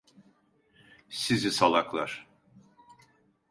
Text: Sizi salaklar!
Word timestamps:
Sizi 1.09 1.51
salaklar! 1.51 2.27